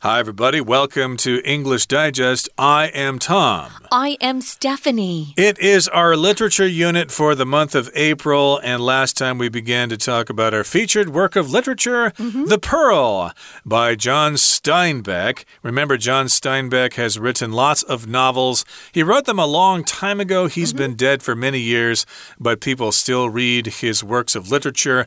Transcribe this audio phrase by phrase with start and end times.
[0.00, 0.60] Hi, everybody.
[0.60, 2.48] Welcome to English Digest.
[2.56, 3.72] I am Tom.
[3.90, 5.34] I am Stephanie.
[5.36, 9.88] It is our literature unit for the month of April, and last time we began
[9.88, 12.48] to talk about our featured work of literature, mm -hmm.
[12.48, 13.32] The Pearl
[13.64, 15.44] by John Steinbeck.
[15.64, 18.64] Remember, John Steinbeck has written lots of novels.
[18.92, 20.46] He wrote them a long time ago.
[20.46, 20.82] He's mm -hmm.
[20.82, 22.06] been dead for many years,
[22.38, 25.06] but people still read his works of literature.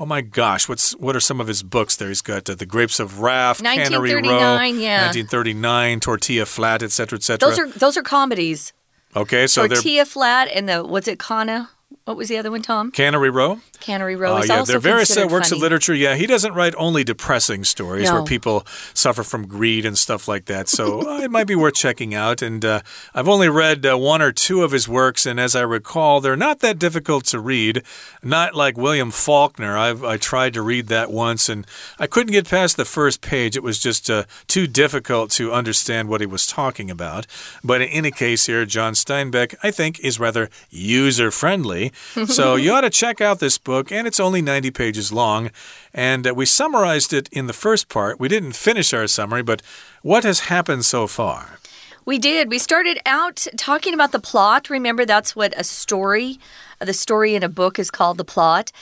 [0.00, 2.08] Oh my gosh, what's what are some of his books there?
[2.08, 5.04] He's got uh, The Grapes of Wrath, Cannery Row, yeah.
[5.04, 7.46] 1939, Tortilla Flat, etc., etc.
[7.46, 8.72] Those are those are comedies.
[9.14, 11.68] Okay, so Tortilla Flat and the what's it, Kana?
[12.10, 12.90] What was the other one, Tom?
[12.90, 13.60] Cannery Row.
[13.78, 15.60] Cannery Row uh, is yeah, also There are various uh, works funny.
[15.60, 15.94] of literature.
[15.94, 18.14] Yeah, he doesn't write only depressing stories no.
[18.14, 20.68] where people suffer from greed and stuff like that.
[20.68, 22.42] So uh, it might be worth checking out.
[22.42, 22.80] And uh,
[23.14, 26.34] I've only read uh, one or two of his works, and as I recall, they're
[26.36, 27.84] not that difficult to read.
[28.24, 29.78] Not like William Faulkner.
[29.78, 31.64] I've I tried to read that once, and
[31.96, 33.56] I couldn't get past the first page.
[33.56, 37.28] It was just uh, too difficult to understand what he was talking about.
[37.62, 41.92] But in any case, here, John Steinbeck, I think, is rather user friendly.
[42.26, 45.50] So you ought to check out this book, and it's only 90 pages long.
[45.94, 48.18] And uh, we summarized it in the first part.
[48.20, 49.62] We didn't finish our summary, but
[50.02, 51.60] what has happened so far?
[52.06, 52.48] We did.
[52.48, 54.70] We started out talking about the plot.
[54.70, 56.38] Remember, that's what a story,
[56.78, 58.72] the story in a book is called the plot.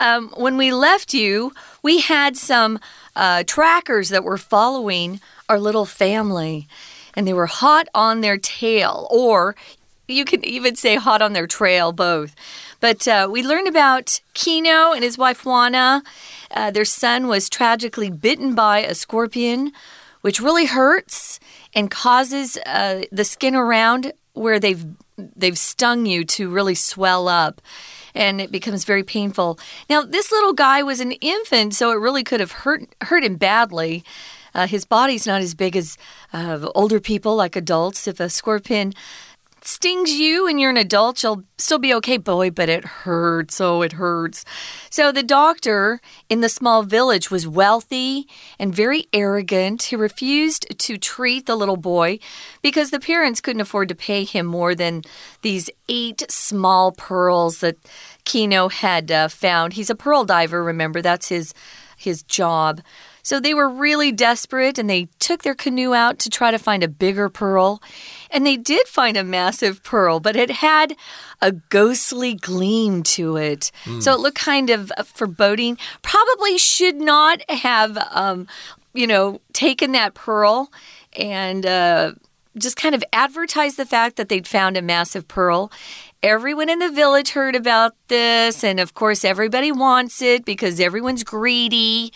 [0.00, 2.78] Um, when we left you, we had some
[3.16, 6.68] uh, trackers that were following our little family,
[7.14, 9.56] and they were hot on their tail, or
[10.08, 12.34] you can even say hot on their trail, both.
[12.80, 16.02] But uh, we learned about Kino and his wife Juana.
[16.50, 19.72] Uh, their son was tragically bitten by a scorpion,
[20.22, 21.38] which really hurts
[21.74, 24.84] and causes uh, the skin around where they've
[25.34, 27.60] they've stung you to really swell up
[28.14, 29.58] and it becomes very painful.
[29.90, 33.36] Now, this little guy was an infant, so it really could have hurt hurt him
[33.36, 34.04] badly.
[34.54, 35.96] Uh, his body's not as big as
[36.32, 38.08] uh, older people, like adults.
[38.08, 38.92] If a scorpion
[39.64, 43.60] stings you and you're an adult, you'll still be okay, boy, but it hurts.
[43.60, 44.44] Oh, it hurts.
[44.90, 48.26] So the doctor in the small village was wealthy
[48.58, 49.84] and very arrogant.
[49.84, 52.18] He refused to treat the little boy
[52.62, 55.02] because the parents couldn't afford to pay him more than
[55.42, 57.76] these eight small pearls that
[58.24, 59.74] Kino had uh, found.
[59.74, 61.02] He's a pearl diver, remember?
[61.02, 61.54] That's his
[61.96, 62.80] his job.
[63.28, 66.82] So they were really desperate and they took their canoe out to try to find
[66.82, 67.82] a bigger pearl.
[68.30, 70.96] And they did find a massive pearl, but it had
[71.42, 73.70] a ghostly gleam to it.
[73.84, 74.02] Mm.
[74.02, 75.76] So it looked kind of foreboding.
[76.00, 78.46] Probably should not have, um,
[78.94, 80.72] you know, taken that pearl
[81.12, 81.66] and.
[81.66, 82.12] Uh,
[82.56, 85.70] just kind of advertised the fact that they'd found a massive pearl.
[86.24, 91.22] Everyone in the village heard about this, and of course, everybody wants it because everyone's
[91.22, 92.12] greedy.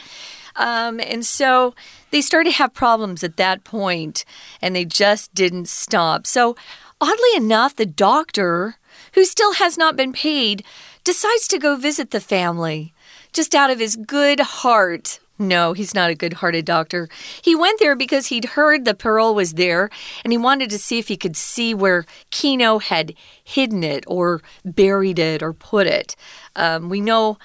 [0.56, 1.74] Um, and so
[2.10, 4.24] they started to have problems at that point,
[4.60, 6.26] and they just didn't stop.
[6.26, 6.56] So,
[7.00, 8.76] oddly enough, the doctor,
[9.14, 10.64] who still has not been paid,
[11.04, 12.92] decides to go visit the family
[13.32, 15.18] just out of his good heart.
[15.38, 17.08] No, he's not a good hearted doctor.
[17.40, 19.90] He went there because he'd heard the pearl was there
[20.22, 24.42] and he wanted to see if he could see where Kino had hidden it or
[24.64, 26.14] buried it or put it.
[26.54, 27.38] Um, we know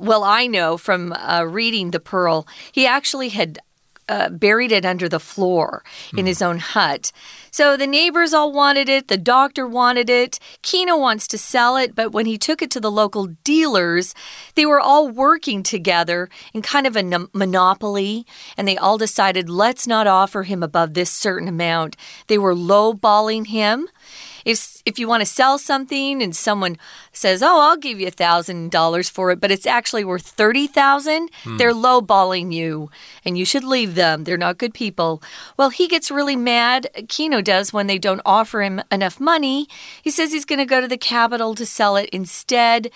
[0.00, 3.58] well, I know from uh, reading The Pearl, he actually had
[4.08, 5.82] uh, buried it under the floor
[6.12, 6.28] in mm.
[6.28, 7.10] his own hut.
[7.50, 11.94] So the neighbors all wanted it, the doctor wanted it, Kino wants to sell it,
[11.94, 14.14] but when he took it to the local dealers,
[14.54, 18.26] they were all working together in kind of a monopoly,
[18.56, 21.96] and they all decided let's not offer him above this certain amount.
[22.28, 23.88] They were lowballing him
[24.46, 26.78] if if you want to sell something and someone
[27.16, 30.66] says, "Oh, I'll give you a thousand dollars for it," but it's actually worth thirty
[30.66, 31.56] thousand, hmm.
[31.56, 32.90] they're lowballing you,
[33.24, 34.24] and you should leave them.
[34.24, 35.22] They're not good people.
[35.56, 36.88] Well, he gets really mad.
[37.08, 39.68] Kino does when they don't offer him enough money.
[40.02, 42.90] He says he's going to go to the capital to sell it instead.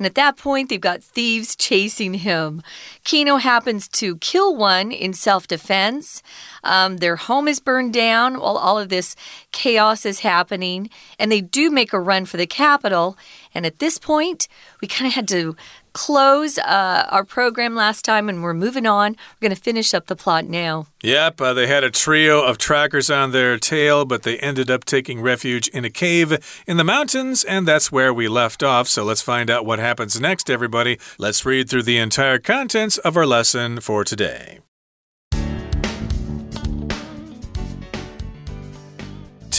[0.00, 2.62] And at that point, they've got thieves chasing him.
[3.04, 6.22] Kino happens to kill one in self defense.
[6.64, 9.14] Um, their home is burned down while all of this
[9.52, 10.88] chaos is happening.
[11.18, 13.18] And they do make a run for the capital.
[13.52, 14.48] And at this point,
[14.80, 15.56] we kind of had to
[15.92, 19.12] close uh, our program last time and we're moving on.
[19.12, 20.86] We're going to finish up the plot now.
[21.02, 24.84] Yep, uh, they had a trio of trackers on their tail, but they ended up
[24.84, 28.86] taking refuge in a cave in the mountains, and that's where we left off.
[28.88, 30.98] So let's find out what happens next, everybody.
[31.18, 34.60] Let's read through the entire contents of our lesson for today.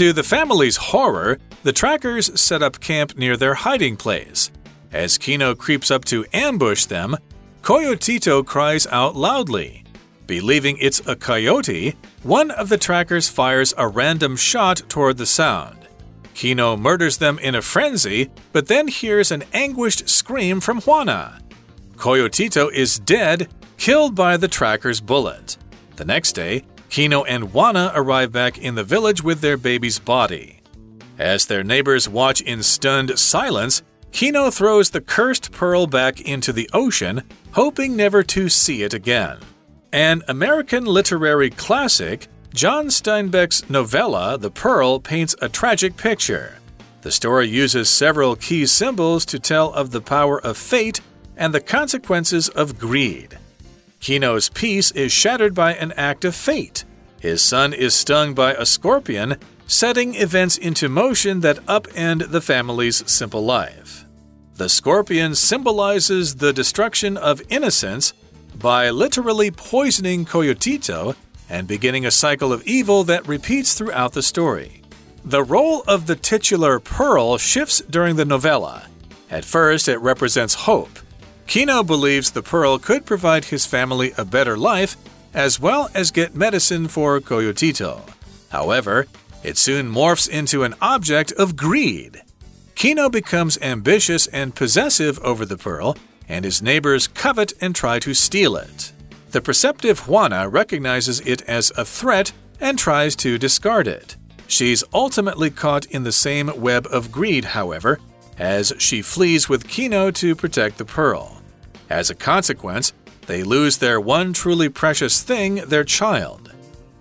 [0.02, 4.50] To the family's horror, the trackers set up camp near their hiding place.
[4.92, 7.16] As Kino creeps up to ambush them,
[7.62, 9.84] Coyotito cries out loudly.
[10.26, 15.88] Believing it's a coyote, one of the trackers fires a random shot toward the sound.
[16.34, 21.40] Kino murders them in a frenzy, but then hears an anguished scream from Juana.
[21.96, 25.58] Coyotito is dead, killed by the tracker's bullet.
[25.98, 30.60] The next day, Kino and Juana arrive back in the village with their baby's body.
[31.18, 36.70] As their neighbors watch in stunned silence, Kino throws the cursed pearl back into the
[36.74, 37.24] ocean,
[37.54, 39.38] hoping never to see it again.
[39.94, 46.60] An American literary classic, John Steinbeck's novella, The Pearl, paints a tragic picture.
[47.04, 51.00] The story uses several key symbols to tell of the power of fate
[51.38, 53.38] and the consequences of greed.
[54.02, 56.84] Kino's peace is shattered by an act of fate.
[57.20, 59.38] His son is stung by a scorpion,
[59.68, 64.06] setting events into motion that upend the family's simple life.
[64.56, 68.14] The scorpion symbolizes the destruction of innocence
[68.56, 71.16] by literally poisoning Coyotito
[71.48, 74.82] and beginning a cycle of evil that repeats throughout the story.
[75.24, 78.88] The role of the titular pearl shifts during the novella.
[79.30, 80.98] At first, it represents hope.
[81.52, 84.96] Kino believes the pearl could provide his family a better life
[85.34, 88.10] as well as get medicine for Coyotito.
[88.48, 89.06] However,
[89.44, 92.22] it soon morphs into an object of greed.
[92.76, 95.98] Kino becomes ambitious and possessive over the pearl,
[96.30, 98.94] and his neighbors covet and try to steal it.
[99.32, 102.32] The perceptive Juana recognizes it as a threat
[102.62, 104.16] and tries to discard it.
[104.48, 108.00] She's ultimately caught in the same web of greed, however,
[108.38, 111.41] as she flees with Kino to protect the pearl.
[111.92, 112.94] As a consequence,
[113.28, 116.54] they lose their one truly precious thing, their child.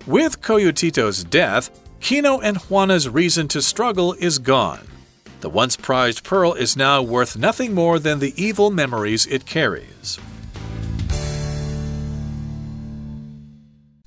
[0.05, 1.69] With Coyotito's death,
[2.01, 4.85] Kino and Juana's reason to struggle is gone.
[5.39, 10.19] The once prized pearl is now worth nothing more than the evil memories it carries.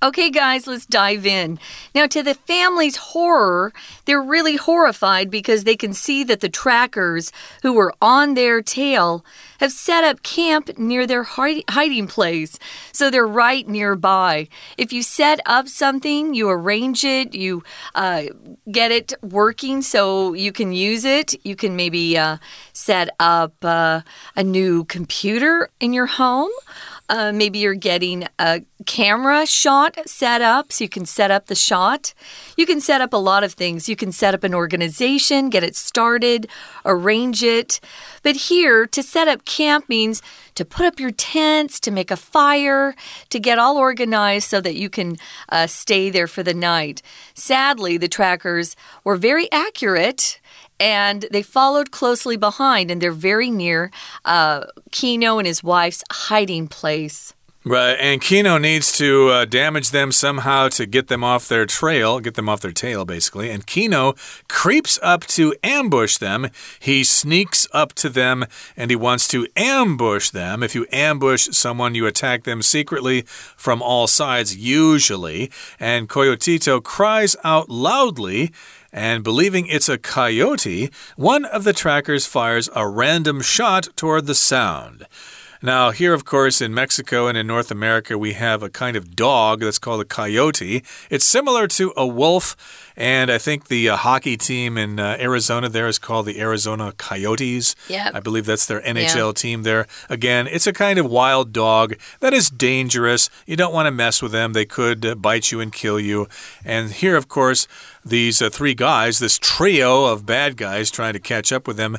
[0.04, 1.58] Okay, guys, let's dive in.
[1.94, 3.72] Now, to the family's horror,
[4.04, 9.24] they're really horrified because they can see that the trackers who were on their tail
[9.60, 12.58] have set up camp near their hiding place.
[12.92, 14.48] So they're right nearby.
[14.76, 17.64] If you set up something, you arrange it, you
[17.94, 18.24] uh,
[18.70, 21.34] get it working so you can use it.
[21.46, 22.36] You can maybe uh,
[22.74, 24.02] set up uh,
[24.36, 26.50] a new computer in your home.
[27.08, 31.54] Uh, maybe you're getting a camera shot set up so you can set up the
[31.54, 32.14] shot.
[32.56, 33.88] You can set up a lot of things.
[33.88, 36.48] You can set up an organization, get it started,
[36.84, 37.78] arrange it.
[38.22, 40.22] But here, to set up camp means
[40.54, 42.94] to put up your tents, to make a fire,
[43.28, 45.16] to get all organized so that you can
[45.50, 47.02] uh, stay there for the night.
[47.34, 50.40] Sadly, the trackers were very accurate
[50.84, 53.90] and they followed closely behind, and they're very near
[54.26, 57.32] uh, Kino and his wife's hiding place.
[57.66, 62.20] Right, and Kino needs to uh, damage them somehow to get them off their trail,
[62.20, 63.48] get them off their tail, basically.
[63.48, 64.14] And Kino
[64.50, 66.50] creeps up to ambush them.
[66.78, 68.44] He sneaks up to them
[68.76, 70.62] and he wants to ambush them.
[70.62, 73.22] If you ambush someone, you attack them secretly
[73.56, 75.50] from all sides, usually.
[75.80, 78.52] And Coyotito cries out loudly
[78.94, 84.36] and believing it's a coyote, one of the trackers fires a random shot toward the
[84.36, 85.06] sound.
[85.60, 89.16] Now, here, of course, in Mexico and in North America, we have a kind of
[89.16, 90.84] dog that's called a coyote.
[91.10, 95.68] It's similar to a wolf, and I think the uh, hockey team in uh, Arizona
[95.68, 97.74] there is called the Arizona Coyotes.
[97.88, 98.10] Yeah.
[98.14, 99.32] I believe that's their NHL yeah.
[99.32, 99.86] team there.
[100.08, 103.30] Again, it's a kind of wild dog that is dangerous.
[103.46, 106.28] You don't want to mess with them, they could uh, bite you and kill you.
[106.64, 107.66] And here, of course,
[108.04, 111.98] these uh, three guys, this trio of bad guys trying to catch up with them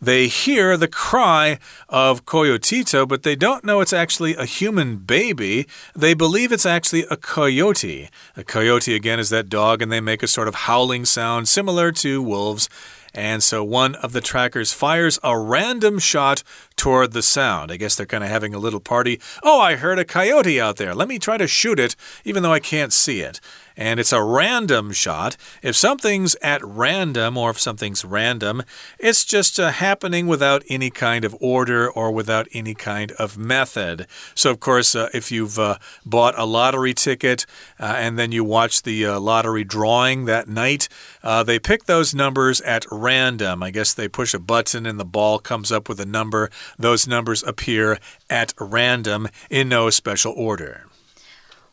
[0.00, 5.66] they hear the cry of Coyotito, but they don't know it's actually a human baby.
[5.94, 8.08] They believe it's actually a coyote.
[8.36, 11.90] A coyote, again, is that dog, and they make a sort of howling sound similar
[11.92, 12.68] to wolves.
[13.14, 16.42] And so one of the trackers fires a random shot
[16.76, 17.72] toward the sound.
[17.72, 19.20] I guess they're kind of having a little party.
[19.42, 20.94] Oh, I heard a coyote out there.
[20.94, 23.40] Let me try to shoot it, even though I can't see it
[23.78, 25.36] and it's a random shot.
[25.62, 28.64] If something's at random or if something's random,
[28.98, 34.08] it's just uh, happening without any kind of order or without any kind of method.
[34.34, 37.46] So, of course, uh, if you've uh, bought a lottery ticket
[37.78, 40.88] uh, and then you watch the uh, lottery drawing that night,
[41.22, 43.62] uh, they pick those numbers at random.
[43.62, 46.50] I guess they push a button and the ball comes up with a number.
[46.76, 50.87] Those numbers appear at random in no special order.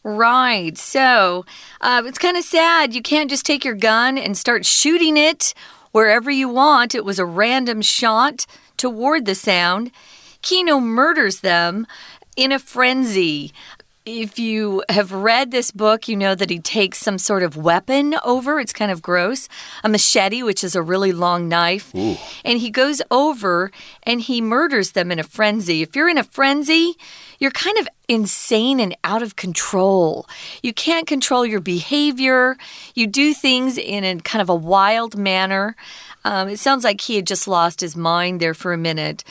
[0.05, 0.77] Right.
[0.77, 1.45] So
[1.81, 2.93] uh, it's kind of sad.
[2.93, 5.55] You can't just take your gun and start shooting it
[5.93, 6.93] wherever you want.
[6.93, 8.45] It was a random shot
[8.77, 9.89] toward the sound.
[10.43, 11.87] Kino murders them
[12.37, 13.51] in a frenzy.
[14.05, 18.15] if you have read this book, you know that he takes some sort of weapon
[18.23, 18.59] over.
[18.59, 19.49] It's kind of gross.
[19.83, 21.93] A machete, which is a really long knife.
[21.95, 22.15] Ooh.
[22.43, 23.71] And he goes over
[24.03, 25.81] and he murders them in a frenzy.
[25.81, 26.95] If you're in a frenzy,
[27.39, 30.27] you're kind of insane and out of control.
[30.61, 32.57] You can't control your behavior.
[32.93, 35.75] You do things in a kind of a wild manner.
[36.23, 39.23] Um, it sounds like he had just lost his mind there for a minute.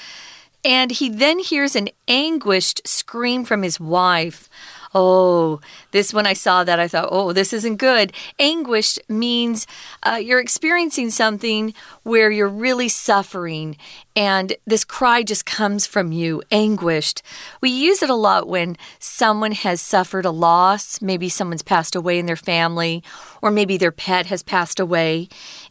[0.64, 4.48] And he then hears an anguished scream from his wife.
[4.94, 5.60] Oh,
[5.90, 8.12] this when I saw that, I thought, oh, this isn't good.
[8.38, 9.66] Anguished means
[10.04, 11.74] uh, you're experiencing something
[12.04, 13.76] where you're really suffering,
[14.14, 17.22] and this cry just comes from you, anguished.
[17.60, 21.02] We use it a lot when someone has suffered a loss.
[21.02, 23.02] Maybe someone's passed away in their family,
[23.42, 25.28] or maybe their pet has passed away,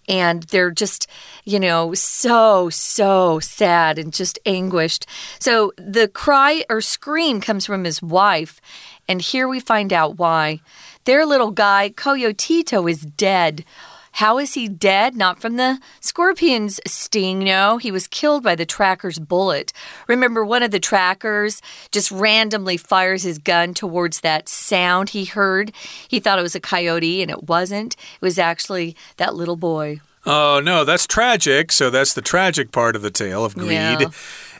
[0.09, 1.07] and they're just,
[1.45, 5.05] you know, so, so sad and just anguished.
[5.39, 8.59] So the cry or scream comes from his wife.
[9.07, 10.61] And here we find out why.
[11.05, 13.65] Their little guy, Coyotito, is dead.
[14.17, 15.15] How is he dead?
[15.15, 17.77] Not from the scorpion's sting, no.
[17.77, 19.73] He was killed by the tracker's bullet.
[20.07, 25.71] Remember, one of the trackers just randomly fires his gun towards that sound he heard.
[26.07, 27.95] He thought it was a coyote, and it wasn't.
[27.95, 29.99] It was actually that little boy.
[30.27, 31.71] Oh, no, that's tragic.
[31.71, 33.71] So that's the tragic part of the tale of greed.
[33.71, 34.09] Yeah.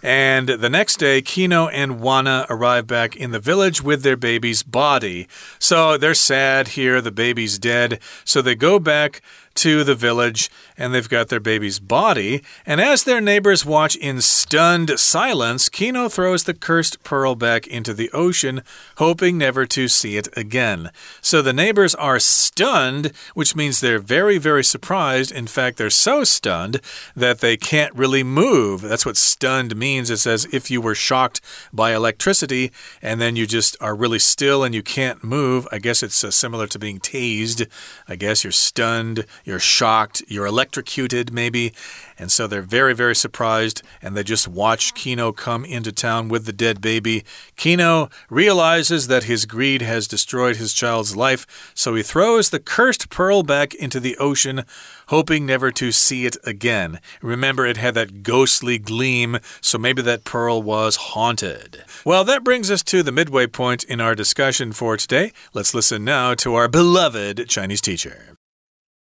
[0.04, 4.62] And the next day, Kino and Juana arrive back in the village with their baby's
[4.62, 5.30] body.
[5.60, 8.02] So they're sad here, the baby's dead.
[8.26, 9.22] So they go back
[9.56, 12.44] to the village and they've got their baby's body.
[12.66, 17.94] And as their neighbors watch in stunned silence, Kino throws the cursed pearl back into
[17.94, 18.62] the ocean,
[18.98, 20.90] hoping never to see it again.
[21.22, 25.32] So the neighbors are stunned, which means they're very, very surprised.
[25.32, 26.80] In fact, they're so stunned
[27.16, 28.82] that they can't really move.
[28.82, 30.10] That's what stunned means.
[30.10, 31.42] It says if you were shocked
[31.72, 35.68] by electricity and then you just are really still and you can't move.
[35.72, 37.68] I guess it's uh, similar to being tased.
[38.08, 41.74] I guess you're stunned, you're shocked, you're electrocuted, maybe.
[42.18, 46.46] And so they're very, very surprised and they just watch Kino come into town with
[46.46, 47.24] the dead baby.
[47.56, 53.10] Kino realizes that his greed has destroyed his child's life, so he throws the cursed
[53.10, 54.64] pearl back into the ocean,
[55.08, 57.00] hoping never to see it again.
[57.22, 61.84] Remember, it had that ghostly gleam, so maybe that pearl was haunted.
[62.06, 65.32] Well, that brings us to the midway point in our discussion for today.
[65.54, 68.38] Let's listen now to our beloved Chinese teacher.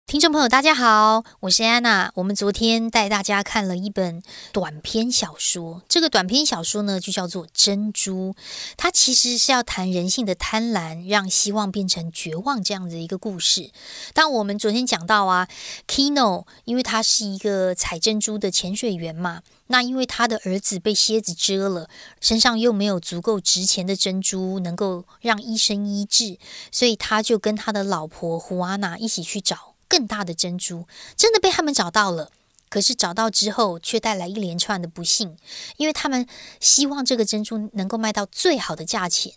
[0.09, 2.11] 听众朋友，大家好，我是安娜。
[2.15, 8.33] 我们昨天带大家看了一本短篇小说，这个短篇小说呢就叫做《珍珠》，
[8.75, 13.69] 它其实是要谈人性的贪婪，让希望变成绝望这样的一个故事。
[14.15, 15.47] 当我们昨天讲到啊
[15.87, 21.87] ，Kino，因为他是一个采珍珠的潜水员嘛，那因为他的儿子被蝎子蛰了，
[22.19, 26.39] 身上又没有足够值钱的珍珠能够让医生医治，
[26.71, 29.75] 所以他就跟他的老婆胡安娜一起去找。
[29.89, 32.31] 更大的珍珠真的被他们找到了，
[32.69, 35.35] 可是找到之后却带来一连串的不幸，
[35.77, 36.25] 因为他们
[36.61, 39.33] 希望这个珍珠能够卖到最好的价钱，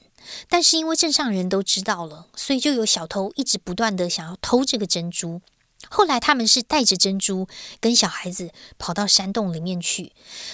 [0.49, 5.41] 但是因为镇上人都知道了，所以就有小偷一直不断的想要偷这个珍珠。
[5.89, 7.49] 后来他们是带着珍珠
[7.81, 10.13] 跟小孩子跑到山洞里面去，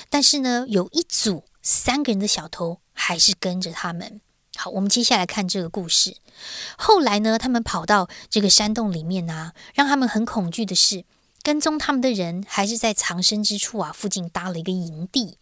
[0.08, 4.22] 但是呢，有一组三个人的小偷还是跟着他们。
[4.60, 6.16] 好，我们接下来看这个故事。
[6.76, 11.04] 后来呢，他们跑到这个山洞里面啊，让他们很恐惧的是，
[11.44, 15.38] 跟踪他们的人还是在藏身之处啊附近搭了一个营地，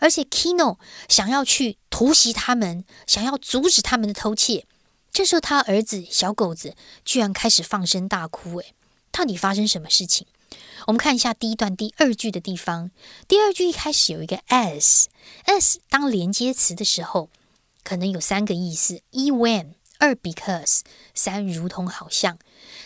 [0.00, 4.66] 而且 Kino 想要去突袭他们，想要阻止他们的偷窃。
[5.12, 8.58] 这时候，他儿子小狗子居然开始放声大哭。
[8.58, 8.74] 诶，
[9.12, 10.26] 到底发生什么事情？
[10.88, 12.90] 我们看一下第一段第二句的地方。
[13.28, 17.30] 第二句一开始有一个 s，s 当连接词的时候。
[17.86, 20.80] 可能有三个意思：一 when，二 because，
[21.14, 22.36] 三如同好像。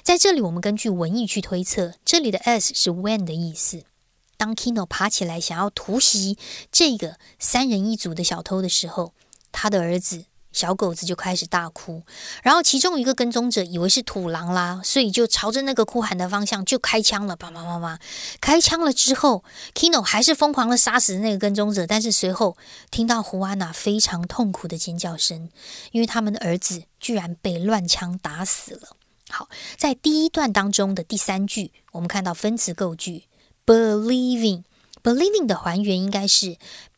[0.03, 3.85] 在这里，我们根据文意去推测，这里的 s 是 when 的意思。
[4.37, 6.37] 当 Kino 爬起来想要突袭
[6.71, 9.15] 这个三人一组的小偷的时候，
[9.51, 10.27] 他的儿子。
[10.53, 12.03] 小狗子就开始大哭，
[12.43, 17.99] 然后其中一个跟踪者以为是土狼啦，所以就朝着那个哭喊的方向就开枪了，叭叭叭叭。
[18.41, 22.57] 开枪了之后，Kino 还是疯狂的杀死那个跟踪者，但是随后
[22.91, 25.51] 听到胡安娜非常痛苦的尖叫声，
[25.93, 28.97] 因为他们的儿子居然被乱枪打死了。
[29.29, 33.27] 好，在第一段当中的第三句，我们看到分词构句
[33.65, 36.57] ，believing，believing 的还原应该是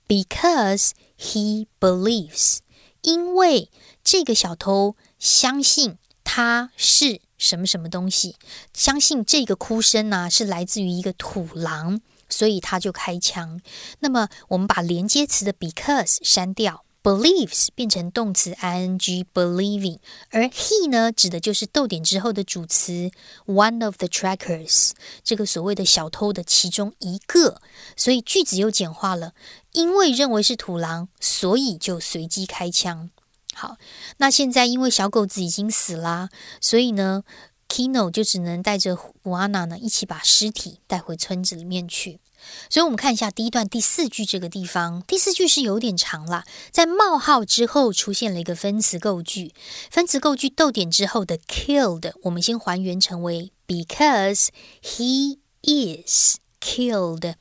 [0.08, 2.60] because he believes。
[3.02, 3.70] 因为
[4.02, 8.36] 这个小偷相信他是什么什么东西，
[8.72, 13.60] 相信这个哭声呢是来自于一个土狼，所以他就开枪。
[13.98, 19.98] 那么我们把连接词的 because 删掉，believes 变成动词 ing believing，
[20.30, 23.10] 而 he 呢指的就是逗点之后的主词
[23.46, 24.92] one of the trackers，
[25.24, 27.60] 这个所谓的小偷的其中一个，
[27.96, 29.34] 所以句子又简化了。
[29.72, 33.10] 因为认为是土狼，所以就随机开枪。
[33.54, 33.76] 好，
[34.16, 37.24] 那现在因为小狗子已经死啦，所以呢
[37.68, 42.20] ，Kino 就只能带着古安娜呢一起把尸体带回村子里面去。
[42.68, 49.54] 所以，我们看一下第一段第四句这个地方，第四句是有点长啦，在冒号之后出现了一个分词构句，
[49.90, 54.48] 分词构句逗点之后的 killed，我们先还原成为 because
[54.82, 57.36] he is killed，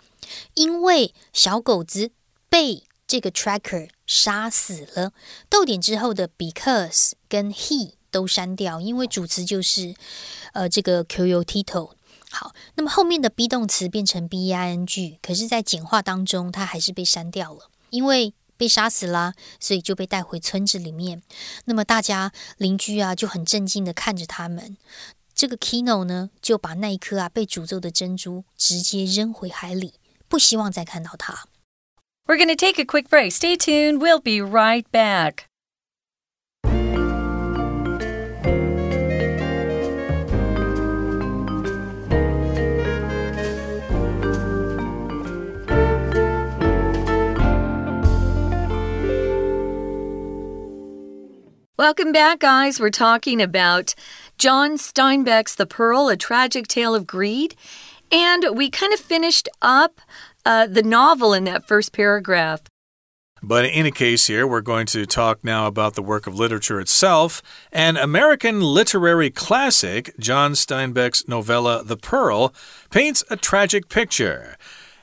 [0.53, 2.11] 因为小狗子
[2.51, 5.13] 被这个 tracker 杀死了。
[5.49, 9.95] 逗点之后的 because 跟 he 都删掉，因为主词就是
[10.51, 11.93] 呃这个 Quotito
[12.29, 21.21] 好，那么后面的 be 动词变成 b i n g，可是，在简化当中，它还是被删掉了，因为被杀死啦，所以就被带回村子里面。
[21.65, 24.75] 那么大家邻居啊就很震惊的看着他们。
[25.33, 29.95] 这个 Kino 呢，就把那一颗啊被诅咒的珍珠直接扔回海里，
[30.27, 31.45] 不希望再看到它。
[32.31, 33.33] We're going to take a quick break.
[33.33, 34.01] Stay tuned.
[34.01, 35.49] We'll be right back.
[51.77, 52.79] Welcome back, guys.
[52.79, 53.93] We're talking about
[54.37, 57.57] John Steinbeck's The Pearl, A Tragic Tale of Greed.
[58.09, 59.99] And we kind of finished up
[60.45, 62.61] uh, the novel in that first paragraph.
[63.43, 66.79] But in any case, here we're going to talk now about the work of literature
[66.79, 67.41] itself.
[67.71, 72.53] An American literary classic, John Steinbeck's novella The Pearl,
[72.91, 74.57] paints a tragic picture.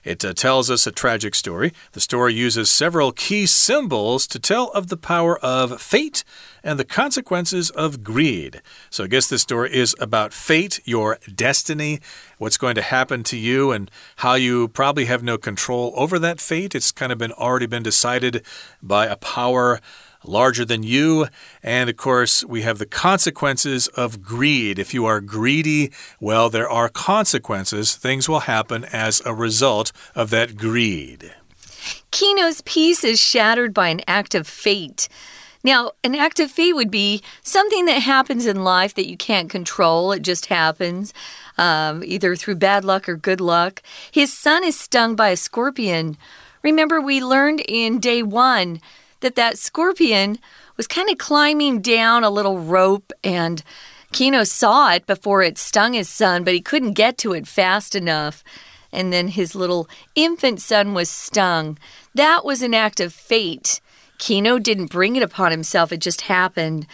[0.09, 1.75] It uh, tells us a tragic story.
[1.93, 6.25] The story uses several key symbols to tell of the power of fate
[6.65, 8.63] and the consequences of greed.
[8.89, 12.01] So I guess this story is about fate, your destiny,
[12.39, 16.41] what's going to happen to you, and how you probably have no control over that
[16.41, 16.75] fate.
[16.75, 18.47] It's kind of been already been decided
[18.83, 19.79] by a power
[20.25, 21.27] larger than you.
[21.63, 24.79] And of course, we have the consequences of greed.
[24.79, 27.95] If you are greedy, well, there are consequences.
[27.95, 31.35] Things will happen as a result of that greed.
[32.11, 35.09] Kino's peace is shattered by an act of fate.
[35.65, 39.51] Now, an act of fate would be something that happens in life that you can't
[39.51, 40.13] control.
[40.13, 41.13] It just happens,
[41.57, 43.83] um, either through bad luck or good luck.
[44.11, 46.17] His son is stung by a scorpion.
[46.63, 48.81] Remember, we learned in day one
[49.21, 50.39] that that scorpion
[50.77, 53.63] was kind of climbing down a little rope and
[54.13, 57.95] Kino saw it before it stung his son, but he couldn't get to it fast
[57.95, 58.43] enough.
[58.91, 61.79] And then his little infant son was stung.
[62.15, 63.81] That was an act of fate.
[64.17, 66.87] Kino didn't bring it upon himself, it just happened.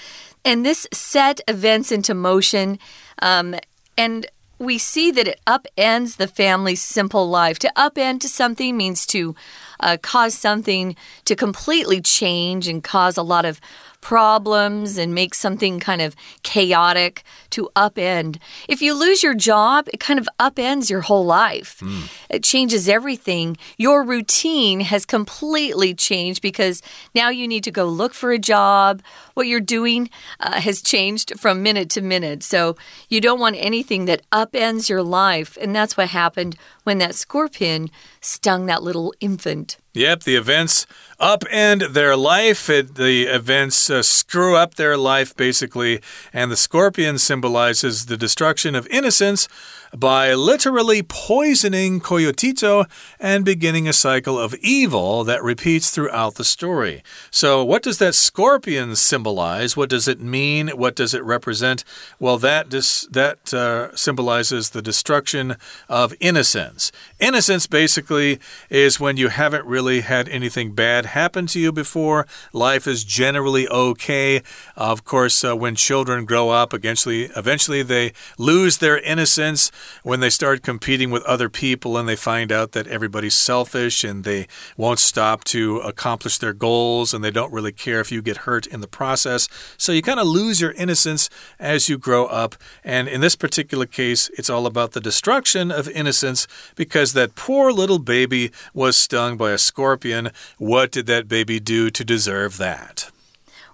[0.45, 2.79] And this set events into motion.
[3.23, 3.55] Um,
[3.97, 4.27] and
[4.59, 7.59] we see that it upends the family's simple life.
[7.61, 9.35] To upend to something means to
[9.81, 13.61] uh, cause something to completely change and cause a lot of
[14.05, 18.37] problems and make something kind of chaotic to upend.
[18.69, 21.81] If you lose your job, it kind of upends your whole life.
[21.81, 22.13] Mm.
[22.29, 23.57] It changes everything.
[23.79, 26.83] Your routine has completely changed because
[27.15, 29.01] now you need to go look for a job.
[29.33, 32.43] What you're doing uh, has changed from minute to minute.
[32.43, 32.77] So
[33.09, 35.57] you don't want anything that upends your life.
[35.63, 37.89] And that's what happened when that scorpion
[38.21, 39.79] stung that little infant.
[39.95, 40.89] Yep, the events
[41.21, 42.69] upend their life.
[42.69, 46.01] It, the events uh, screw up their life, basically.
[46.33, 49.47] And the scorpion symbolizes the destruction of innocence
[49.95, 52.87] by literally poisoning Coyotito
[53.21, 57.03] and beginning a cycle of evil that repeats throughout the story.
[57.31, 59.77] So, what does that scorpion symbolize?
[59.77, 60.69] What does it mean?
[60.69, 61.85] What does it represent?
[62.19, 65.57] Well, that that uh, symbolizes the destruction
[65.89, 66.91] of innocence.
[67.21, 72.27] Innocence basically is when you haven't really had anything bad happen to you before.
[72.53, 74.43] Life is generally okay.
[74.77, 79.71] Of course, uh, when children grow up, eventually, eventually they lose their innocence
[80.03, 84.25] when they start competing with other people and they find out that everybody's selfish and
[84.25, 88.39] they won't stop to accomplish their goals and they don't really care if you get
[88.39, 89.49] hurt in the process.
[89.77, 92.55] So you kind of lose your innocence as you grow up.
[92.83, 97.73] And in this particular case, it's all about the destruction of innocence because that poor
[97.73, 100.31] little baby was stung by a scorpion.
[100.59, 103.11] What did that baby do to deserve that?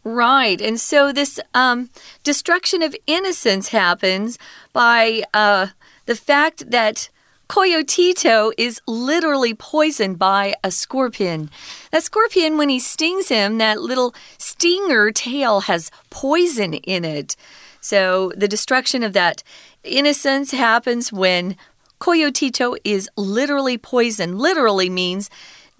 [0.02, 0.60] Right.
[0.60, 1.90] And so this um,
[2.22, 4.38] destruction of innocence happens
[4.72, 5.68] by uh,
[6.06, 7.08] the fact that
[7.48, 11.50] Coyotito is literally poisoned by a scorpion.
[11.90, 17.34] That scorpion, when he stings him, that little stinger tail has poison in it.
[17.80, 19.42] So the destruction of that
[19.82, 21.56] innocence happens when
[22.00, 24.38] Coyotito is literally poisoned.
[24.38, 25.28] Literally means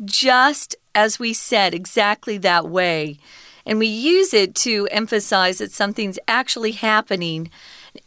[0.05, 3.19] just as we said, exactly that way.
[3.67, 7.51] And we use it to emphasize that something's actually happening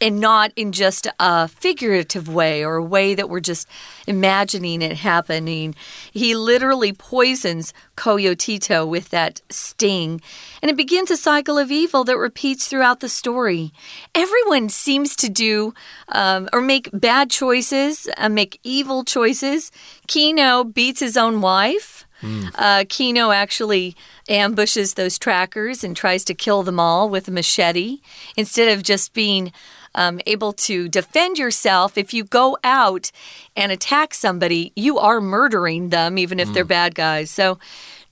[0.00, 3.68] and not in just a figurative way or a way that we're just
[4.06, 5.74] imagining it happening.
[6.12, 10.20] He literally poisons Coyotito with that sting,
[10.62, 13.72] and it begins a cycle of evil that repeats throughout the story.
[14.14, 15.74] Everyone seems to do
[16.08, 19.70] um, or make bad choices, uh, make evil choices.
[20.06, 22.06] Kino beats his own wife.
[22.24, 22.50] Mm.
[22.54, 23.94] Uh, Kino actually
[24.28, 28.00] ambushes those trackers and tries to kill them all with a machete
[28.36, 29.52] instead of just being
[29.94, 31.96] um, able to defend yourself.
[31.96, 33.12] If you go out
[33.54, 36.54] and attack somebody, you are murdering them, even if mm.
[36.54, 37.30] they're bad guys.
[37.30, 37.58] So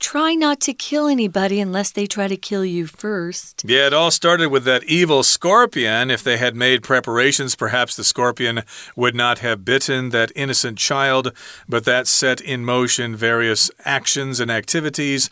[0.02, 3.64] try not to kill anybody unless they try to kill you first.
[3.64, 6.10] Yeah, it all started with that evil scorpion.
[6.10, 8.64] If they had made preparations, perhaps the scorpion
[8.96, 11.32] would not have bitten that innocent child,
[11.68, 15.30] but that set in motion various actions and activities.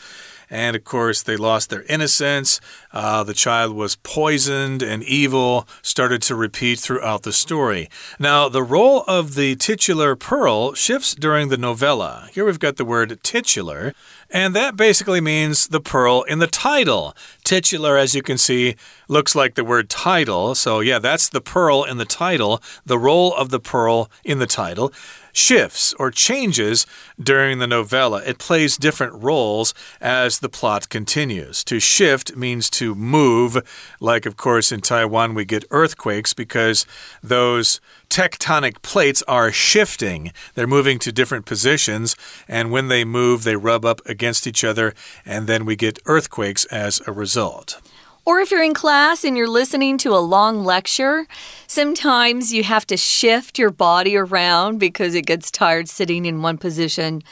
[0.51, 2.61] And of course, they lost their innocence.
[2.93, 7.89] Uh, the child was poisoned, and evil started to repeat throughout the story.
[8.19, 12.29] Now, the role of the titular pearl shifts during the novella.
[12.33, 13.95] Here we've got the word titular.
[14.31, 17.17] And that basically means the pearl in the title.
[17.43, 18.77] Titular, as you can see,
[19.09, 20.55] looks like the word title.
[20.55, 24.47] So, yeah, that's the pearl in the title, the role of the pearl in the
[24.47, 24.93] title
[25.33, 26.87] shifts or changes
[27.21, 28.23] during the novella.
[28.25, 31.65] It plays different roles as the plot continues.
[31.65, 33.59] To shift means to move,
[34.01, 36.87] like, of course, in Taiwan, we get earthquakes because
[37.23, 40.33] those tectonic plates are shifting.
[40.55, 42.17] They're moving to different positions,
[42.49, 44.95] and when they move, they rub up against each other,
[45.25, 47.81] and then we get earthquakes as a result.
[48.27, 51.27] Or if you're in class and you're listening to a long lecture,
[51.67, 56.59] sometimes you have to shift your body around because it gets tired sitting in one
[56.59, 57.23] position.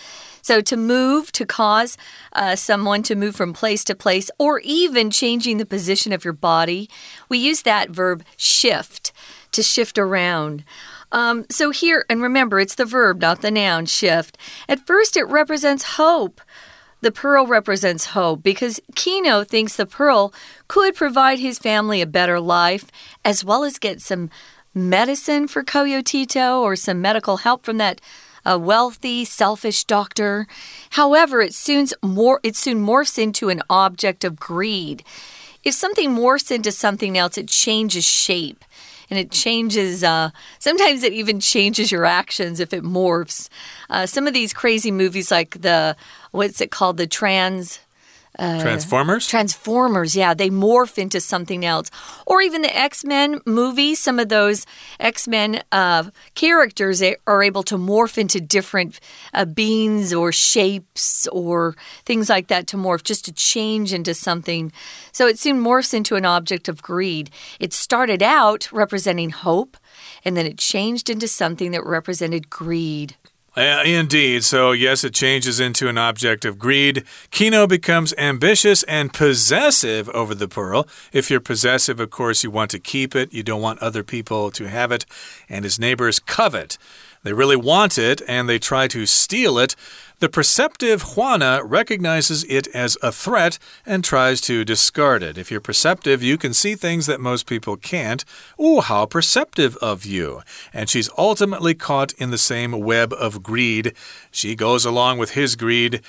[0.40, 1.98] So, to move, to cause
[2.32, 6.32] uh, someone to move from place to place, or even changing the position of your
[6.32, 6.88] body,
[7.28, 9.12] we use that verb shift
[9.52, 10.64] to shift around.
[11.10, 14.36] Um, so, here, and remember, it's the verb, not the noun, shift.
[14.68, 16.40] At first, it represents hope.
[17.00, 20.34] The pearl represents hope because Kino thinks the pearl
[20.66, 22.90] could provide his family a better life
[23.24, 24.30] as well as get some
[24.74, 28.00] medicine for Coyotito or some medical help from that
[28.44, 30.46] uh, wealthy, selfish doctor.
[30.90, 35.04] However, it soon, more, it soon morphs into an object of greed.
[35.62, 38.64] If something morphs into something else, it changes shape
[39.10, 40.04] and it changes.
[40.04, 43.48] Uh, sometimes it even changes your actions if it morphs.
[43.90, 45.96] Uh, some of these crazy movies, like the
[46.30, 47.80] what's it called, the trans
[48.38, 49.26] uh, Transformers?
[49.26, 50.34] Transformers, yeah.
[50.34, 51.90] They morph into something else.
[52.26, 54.64] Or even the X Men movies, some of those
[55.00, 59.00] X Men uh, characters are able to morph into different
[59.34, 61.74] uh, beings or shapes or
[62.04, 64.72] things like that to morph, just to change into something.
[65.12, 67.30] So it soon morphs into an object of greed.
[67.58, 69.76] It started out representing hope,
[70.24, 73.16] and then it changed into something that represented greed.
[73.58, 74.44] Uh, indeed.
[74.44, 77.02] So, yes, it changes into an object of greed.
[77.32, 80.86] Kino becomes ambitious and possessive over the pearl.
[81.12, 83.32] If you're possessive, of course, you want to keep it.
[83.32, 85.06] You don't want other people to have it.
[85.48, 86.78] And his neighbors covet.
[87.24, 89.74] They really want it and they try to steal it.
[90.20, 95.38] The perceptive Juana recognizes it as a threat and tries to discard it.
[95.38, 98.24] If you're perceptive, you can see things that most people can't.
[98.58, 100.42] Oh, how perceptive of you.
[100.72, 103.94] And she's ultimately caught in the same web of greed.
[104.32, 106.00] She goes along with his greed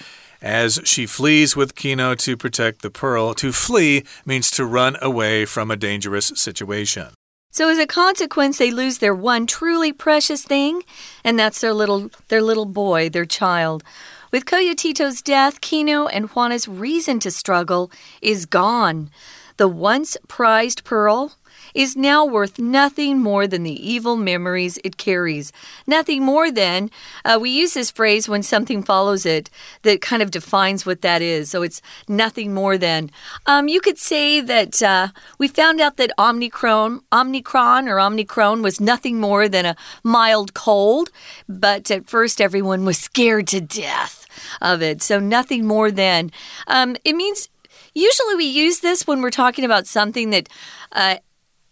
[0.41, 3.35] as she flees with Kino to protect the pearl.
[3.35, 7.09] To flee means to run away from a dangerous situation.
[7.51, 10.83] So as a consequence, they lose their one truly precious thing,
[11.23, 13.83] and that's their little their little boy, their child.
[14.31, 17.89] With Coyotito's death, Kino and Juana's reason to struggle
[18.21, 19.09] is gone.
[19.57, 21.33] The once prized pearl
[21.73, 25.51] is now worth nothing more than the evil memories it carries.
[25.87, 26.89] Nothing more than,
[27.25, 29.49] uh, we use this phrase when something follows it
[29.83, 31.49] that kind of defines what that is.
[31.49, 33.11] So it's nothing more than.
[33.45, 38.79] Um, you could say that uh, we found out that Omicron, Omicron or Omicron was
[38.79, 41.09] nothing more than a mild cold,
[41.47, 44.25] but at first everyone was scared to death
[44.61, 45.01] of it.
[45.01, 46.31] So nothing more than.
[46.67, 47.49] Um, it means.
[47.95, 50.47] Usually, we use this when we're talking about something that
[50.91, 51.17] uh,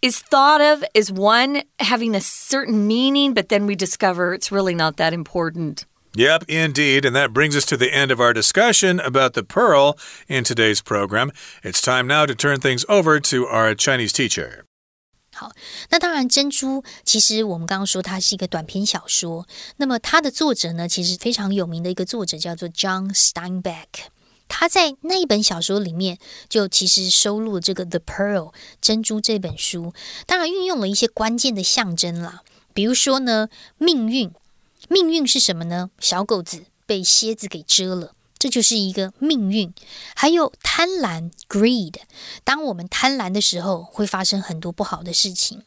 [0.01, 4.75] is thought of as one having a certain meaning, but then we discover it's really
[4.75, 5.85] not that important.
[6.15, 7.05] Yep, indeed.
[7.05, 10.81] And that brings us to the end of our discussion about the pearl in today's
[10.81, 11.31] program.
[11.63, 14.65] It's time now to turn things over to our Chinese teacher.
[15.35, 15.51] 好，
[15.89, 19.47] 那当然，珍珠其实我们刚刚说它是一个短篇小说。
[19.77, 24.11] 那么它的作者呢，其实非常有名的一个作者叫做 John Steinbeck。
[24.48, 29.92] 他在那一本小说里面，就其实收录了这个《The Pearl》珍珠这本书，
[30.26, 34.32] 当然运用了一些关键的象征啦，比如说呢，命运，
[34.88, 35.90] 命运是什么呢？
[36.00, 38.12] 小狗子被蝎子给蛰了。
[38.40, 39.74] 这就是一个命运，
[40.14, 41.94] 还有贪婪 （greed）。
[42.44, 45.64] 当我们贪婪的时候，会发生很多不好的事情。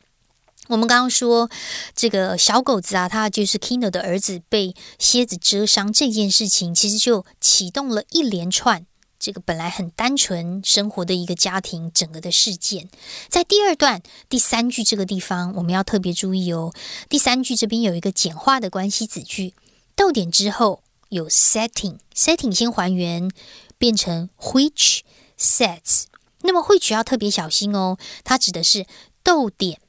[0.72, 1.50] 我们刚刚说
[1.94, 8.86] 这个小狗子啊，他就是 Kino 的儿子被蝎子蛰伤这件事情，其实就启动了一连串
[9.20, 12.90] 这个本来很单纯生活的一个家庭整个的事件。
[13.28, 16.74] 在第二段第三句这个地方，我们要特别注意哦。
[17.10, 19.54] 第三句这边有一个简化的关系子句，
[19.96, 20.82] 逗点之后。
[21.10, 23.30] 有 setting，setting 先还原
[23.78, 25.02] 变成 which
[25.38, 26.06] sets，
[26.44, 28.86] 那么 which 要特别小心哦，它指的是
[29.22, 29.82] 逗点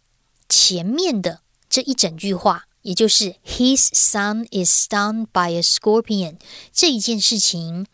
[0.54, 6.36] 前面的这一整句话，也就是 his son is stung by a scorpion
[6.70, 7.86] 这一件事情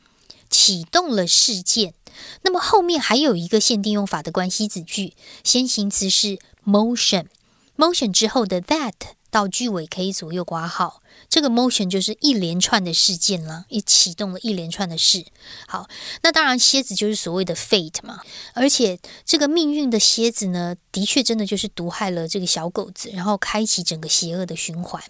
[0.50, 1.94] 启动了事件。
[2.42, 8.92] 那么后面还有一个限定用法的关系子句，先行词是 motion，motion 之后的 that
[9.30, 11.02] 到句尾可以左右挂号。
[11.28, 15.26] 这个 motion 就是一连串的事件了，也启动了一连串的事。
[15.66, 15.88] 好，
[16.22, 18.20] 那当然蝎子就是所谓的 fate 嘛，
[18.54, 25.02] 而且这个命运的蝎子呢，的确真的就是毒害了这个小狗子，然后开启整个邪恶的循环。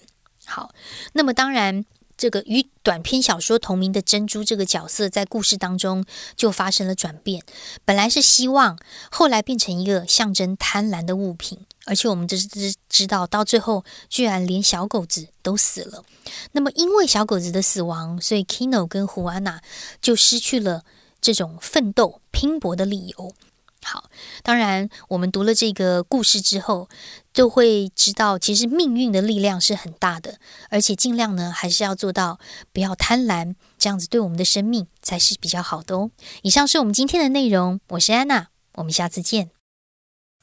[0.47, 0.75] 好，
[1.13, 1.85] 那么当然。
[2.19, 6.05] 这个与短篇小说同名的珍珠这个角色，在故事当中
[6.37, 7.43] 就发生了转变。
[7.85, 8.77] 本来是希望，
[9.11, 11.61] 后来变成一个象征贪婪的物品。
[11.87, 16.05] 而且我们只知知道，到最后居然连小狗子都死了。
[16.53, 19.63] 那么，因为小狗子的死亡，所以 Kino 跟胡安娜
[20.03, 20.83] 就失去了
[21.23, 23.33] 这种奋斗拼搏的理由。
[23.83, 24.11] 好，
[24.43, 26.89] 当然，我们读了这个故事之后，
[27.33, 30.39] 就会知道，其实命运的力量是很大的，
[30.69, 32.39] 而且尽量呢，还是要做到
[32.73, 36.11] 不要贪婪，这样子对我们的生命才是比较好的哦。
[36.43, 39.58] 以上是我们今天的内容，我是安娜，我们下次见。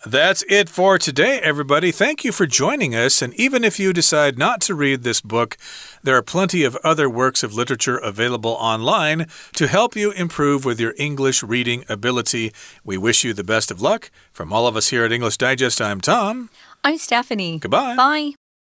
[0.03, 1.91] That's it for today, everybody.
[1.91, 3.21] Thank you for joining us.
[3.21, 5.57] And even if you decide not to read this book,
[6.03, 10.79] there are plenty of other works of literature available online to help you improve with
[10.79, 12.53] your English reading ability.
[12.83, 14.11] We wish you the best of luck.
[14.31, 16.49] From all of us here at English Digest, I'm Tom.
[16.83, 17.57] I'm Stephanie.
[17.57, 17.95] Goodbye.
[17.95, 18.33] Bye.